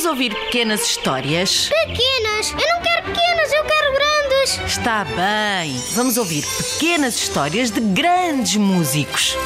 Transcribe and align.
Vamos 0.00 0.18
ouvir 0.18 0.34
pequenas 0.34 0.80
histórias? 0.80 1.68
Pequenas! 1.68 2.52
Eu 2.52 2.74
não 2.74 2.80
quero 2.80 3.02
pequenas, 3.04 3.52
eu 3.52 3.64
quero 3.64 3.92
grandes! 3.92 4.60
Está 4.66 5.04
bem. 5.04 5.78
Vamos 5.92 6.16
ouvir 6.16 6.42
pequenas 6.42 7.16
histórias 7.16 7.70
de 7.70 7.80
grandes 7.80 8.56
músicos. 8.56 9.36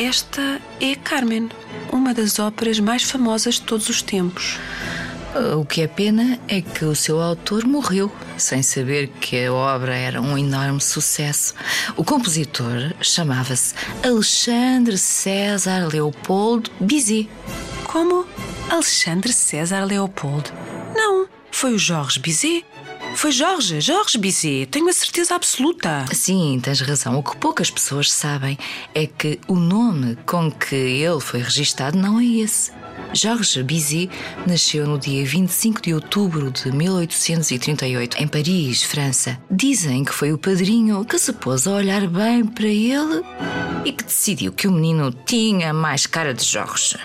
Esta 0.00 0.62
é 0.80 0.94
Carmen, 0.94 1.50
uma 1.92 2.14
das 2.14 2.38
óperas 2.38 2.80
mais 2.80 3.02
famosas 3.02 3.56
de 3.56 3.62
todos 3.62 3.90
os 3.90 4.00
tempos. 4.00 4.58
O 5.60 5.66
que 5.66 5.82
é 5.82 5.86
pena 5.86 6.38
é 6.48 6.62
que 6.62 6.86
o 6.86 6.94
seu 6.94 7.20
autor 7.20 7.66
morreu 7.66 8.10
sem 8.36 8.62
saber 8.62 9.08
que 9.20 9.44
a 9.44 9.52
obra 9.52 9.94
era 9.94 10.20
um 10.20 10.36
enorme 10.36 10.80
sucesso. 10.80 11.54
O 11.96 12.04
compositor 12.04 12.94
chamava-se 13.00 13.74
Alexandre 14.02 14.98
César 14.98 15.88
Leopoldo 15.92 16.70
Bizet. 16.80 17.28
Como? 17.84 18.26
Alexandre 18.70 19.32
César 19.32 19.84
Leopoldo? 19.84 20.50
Não, 20.94 21.28
foi 21.50 21.74
o 21.74 21.78
Jorge 21.78 22.18
Bizet. 22.18 22.64
Foi 23.14 23.32
Jorge, 23.32 23.80
Jorge 23.80 24.18
Bizet, 24.18 24.66
tenho 24.66 24.88
a 24.88 24.92
certeza 24.92 25.34
absoluta. 25.34 26.04
Sim, 26.12 26.60
tens 26.62 26.80
razão. 26.80 27.18
O 27.18 27.22
que 27.22 27.36
poucas 27.36 27.70
pessoas 27.70 28.12
sabem 28.12 28.58
é 28.94 29.06
que 29.06 29.40
o 29.48 29.54
nome 29.54 30.16
com 30.26 30.50
que 30.50 30.74
ele 30.74 31.20
foi 31.20 31.40
registado 31.40 31.96
não 31.96 32.20
é 32.20 32.24
esse. 32.24 32.72
Georges 33.12 33.62
Bizet 33.62 34.10
nasceu 34.46 34.86
no 34.86 34.98
dia 34.98 35.24
25 35.24 35.80
de 35.80 35.94
outubro 35.94 36.50
de 36.50 36.70
1838 36.72 38.22
em 38.22 38.26
Paris, 38.26 38.82
França. 38.82 39.38
Dizem 39.50 40.04
que 40.04 40.12
foi 40.12 40.32
o 40.32 40.38
padrinho 40.38 41.04
que 41.04 41.18
se 41.18 41.32
pôs 41.32 41.66
a 41.66 41.72
olhar 41.72 42.06
bem 42.08 42.44
para 42.44 42.66
ele 42.66 43.22
e 43.84 43.92
que 43.92 44.04
decidiu 44.04 44.52
que 44.52 44.66
o 44.66 44.72
menino 44.72 45.12
tinha 45.24 45.72
mais 45.72 46.06
cara 46.06 46.34
de 46.34 46.44
Jorge. 46.44 46.98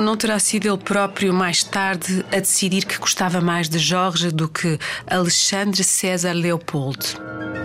Ou 0.00 0.06
não 0.06 0.16
terá 0.16 0.38
sido 0.38 0.66
ele 0.66 0.78
próprio 0.78 1.30
mais 1.30 1.62
tarde 1.62 2.24
a 2.32 2.40
decidir 2.40 2.86
que 2.86 2.96
gostava 2.96 3.38
mais 3.38 3.68
de 3.68 3.78
Jorge 3.78 4.30
do 4.30 4.48
que 4.48 4.78
Alexandre 5.06 5.84
César 5.84 6.32
Leopoldo? 6.32 7.04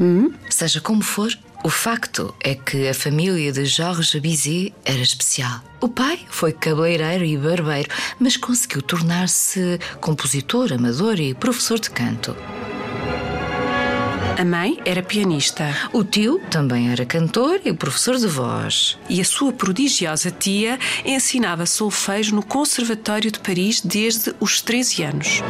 Hum? 0.00 0.32
Seja 0.48 0.80
como 0.80 1.02
for, 1.02 1.30
o 1.62 1.68
facto 1.68 2.34
é 2.42 2.54
que 2.54 2.88
a 2.88 2.94
família 2.94 3.52
de 3.52 3.66
Jorge 3.66 4.18
Bizet 4.18 4.72
era 4.82 5.02
especial. 5.02 5.60
O 5.78 5.90
pai 5.90 6.20
foi 6.30 6.52
cabeleireiro 6.52 7.22
e 7.22 7.36
barbeiro, 7.36 7.90
mas 8.18 8.38
conseguiu 8.38 8.80
tornar-se 8.80 9.78
compositor, 10.00 10.72
amador 10.72 11.20
e 11.20 11.34
professor 11.34 11.78
de 11.78 11.90
canto. 11.90 12.34
A 14.42 14.44
mãe 14.44 14.76
era 14.84 15.04
pianista. 15.04 15.64
O 15.92 16.02
tio 16.02 16.40
também 16.50 16.90
era 16.90 17.06
cantor 17.06 17.60
e 17.64 17.72
professor 17.72 18.16
de 18.16 18.26
voz. 18.26 18.98
E 19.08 19.20
a 19.20 19.24
sua 19.24 19.52
prodigiosa 19.52 20.32
tia 20.32 20.80
ensinava 21.04 21.64
solfejo 21.64 22.34
no 22.34 22.42
Conservatório 22.42 23.30
de 23.30 23.38
Paris 23.38 23.80
desde 23.80 24.34
os 24.40 24.60
13 24.60 25.04
anos. 25.04 25.42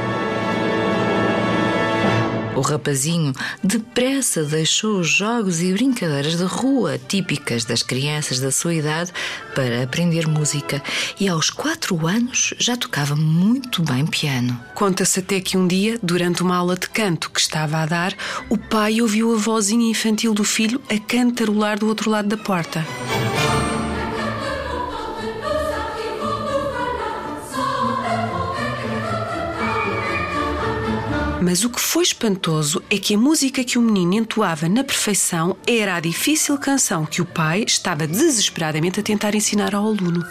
O 2.54 2.60
rapazinho 2.60 3.32
depressa 3.64 4.44
deixou 4.44 5.00
os 5.00 5.08
jogos 5.08 5.62
e 5.62 5.72
brincadeiras 5.72 6.36
de 6.36 6.44
rua 6.44 6.98
típicas 6.98 7.64
das 7.64 7.82
crianças 7.82 8.40
da 8.40 8.50
sua 8.50 8.74
idade 8.74 9.10
para 9.54 9.82
aprender 9.82 10.28
música 10.28 10.82
e 11.18 11.28
aos 11.28 11.48
quatro 11.48 12.06
anos 12.06 12.52
já 12.58 12.76
tocava 12.76 13.16
muito 13.16 13.82
bem 13.82 14.06
piano. 14.06 14.58
Conta-se 14.74 15.20
até 15.20 15.40
que 15.40 15.56
um 15.56 15.66
dia, 15.66 15.98
durante 16.02 16.42
uma 16.42 16.56
aula 16.56 16.76
de 16.76 16.88
canto 16.90 17.30
que 17.30 17.40
estava 17.40 17.78
a 17.78 17.86
dar, 17.86 18.14
o 18.50 18.58
pai 18.58 19.00
ouviu 19.00 19.32
a 19.32 19.38
vozinha 19.38 19.90
infantil 19.90 20.34
do 20.34 20.44
filho 20.44 20.80
a 20.90 20.98
cantarolar 20.98 21.78
do 21.78 21.88
outro 21.88 22.10
lado 22.10 22.28
da 22.28 22.36
porta. 22.36 22.86
Mas 31.42 31.64
o 31.64 31.70
que 31.70 31.80
foi 31.80 32.04
espantoso 32.04 32.80
é 32.88 32.96
que 32.96 33.16
a 33.16 33.18
música 33.18 33.64
que 33.64 33.76
o 33.76 33.82
menino 33.82 34.14
entoava 34.14 34.68
na 34.68 34.84
perfeição 34.84 35.56
era 35.66 35.96
a 35.96 36.00
difícil 36.00 36.56
canção 36.56 37.04
que 37.04 37.20
o 37.20 37.26
pai 37.26 37.64
estava 37.66 38.06
desesperadamente 38.06 39.00
a 39.00 39.02
tentar 39.02 39.34
ensinar 39.34 39.74
ao 39.74 39.84
aluno. 39.84 40.24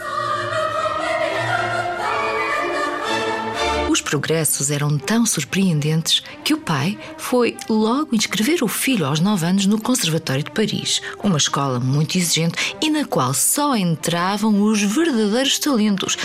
Os 3.89 3.99
progressos 3.99 4.71
eram 4.71 4.97
tão 4.97 5.25
surpreendentes 5.25 6.23
que 6.45 6.53
o 6.53 6.57
pai 6.57 6.97
foi 7.17 7.57
logo 7.69 8.15
inscrever 8.15 8.63
o 8.63 8.69
filho 8.69 9.05
aos 9.05 9.19
9 9.19 9.45
anos 9.45 9.65
no 9.65 9.81
Conservatório 9.81 10.45
de 10.45 10.51
Paris, 10.51 11.01
uma 11.21 11.37
escola 11.37 11.77
muito 11.77 12.17
exigente 12.17 12.77
e 12.81 12.89
na 12.89 13.03
qual 13.03 13.33
só 13.33 13.75
entravam 13.75 14.61
os 14.61 14.81
verdadeiros 14.81 15.59
talentos. 15.59 16.17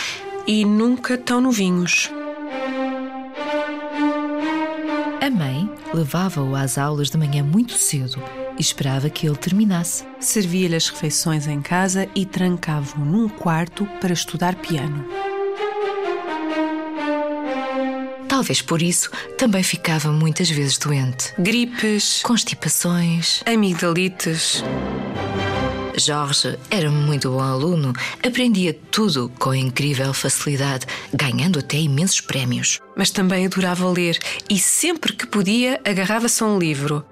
E 0.46 0.64
nunca 0.64 1.18
tão 1.18 1.40
novinhos. 1.40 2.08
A 5.26 5.30
mãe 5.30 5.68
levava-o 5.92 6.54
às 6.54 6.78
aulas 6.78 7.10
de 7.10 7.18
manhã 7.18 7.42
muito 7.42 7.72
cedo 7.72 8.22
e 8.56 8.60
esperava 8.60 9.10
que 9.10 9.26
ele 9.26 9.34
terminasse. 9.34 10.04
Servia-lhe 10.20 10.76
as 10.76 10.88
refeições 10.88 11.48
em 11.48 11.60
casa 11.60 12.08
e 12.14 12.24
trancava-o 12.24 13.04
num 13.04 13.28
quarto 13.28 13.84
para 14.00 14.12
estudar 14.12 14.54
piano. 14.54 15.04
Talvez 18.28 18.62
por 18.62 18.80
isso 18.80 19.10
também 19.36 19.64
ficava 19.64 20.12
muitas 20.12 20.48
vezes 20.48 20.78
doente. 20.78 21.34
Gripes, 21.36 22.22
constipações, 22.22 23.42
amigdalites. 23.44 24.62
Jorge 25.98 26.58
era 26.70 26.90
muito 26.90 27.30
bom 27.30 27.40
aluno, 27.40 27.92
aprendia 28.24 28.78
tudo 28.90 29.32
com 29.38 29.54
incrível 29.54 30.12
facilidade, 30.12 30.86
ganhando 31.12 31.58
até 31.58 31.78
imensos 31.78 32.20
prémios. 32.20 32.80
Mas 32.94 33.10
também 33.10 33.46
adorava 33.46 33.88
ler 33.88 34.18
e 34.48 34.58
sempre 34.58 35.14
que 35.14 35.26
podia 35.26 35.80
agarrava-se 35.84 36.42
a 36.42 36.46
um 36.46 36.58
livro. 36.58 37.04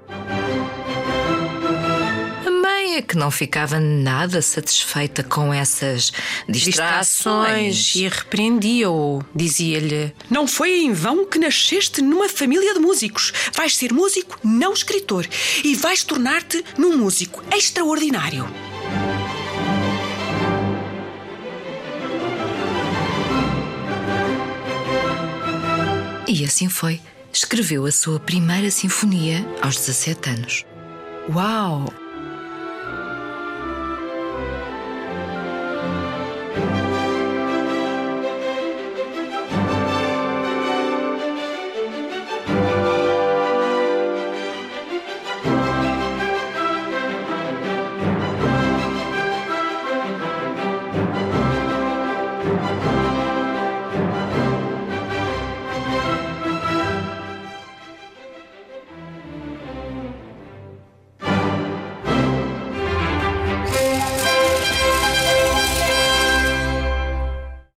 A 2.46 2.50
mãe 2.50 2.96
é 2.96 3.02
que 3.02 3.16
não 3.16 3.30
ficava 3.30 3.80
nada 3.80 4.42
satisfeita 4.42 5.22
com 5.22 5.52
essas 5.52 6.12
distrações, 6.46 7.74
distrações 7.76 7.94
e 7.96 8.08
repreendia-o. 8.08 9.22
Dizia-lhe: 9.34 10.12
Não 10.28 10.46
foi 10.46 10.80
em 10.80 10.92
vão 10.92 11.24
que 11.24 11.38
nasceste 11.38 12.02
numa 12.02 12.28
família 12.28 12.74
de 12.74 12.80
músicos. 12.80 13.32
Vais 13.56 13.74
ser 13.74 13.94
músico, 13.94 14.38
não 14.44 14.74
escritor, 14.74 15.26
e 15.64 15.74
vais 15.74 16.04
tornar-te 16.04 16.62
num 16.76 16.98
músico 16.98 17.42
extraordinário. 17.50 18.46
E 26.34 26.44
assim 26.44 26.68
foi. 26.68 27.00
Escreveu 27.32 27.86
a 27.86 27.92
sua 27.92 28.18
primeira 28.18 28.68
sinfonia 28.68 29.46
aos 29.62 29.76
17 29.76 30.30
anos. 30.30 30.64
Uau! 31.32 31.86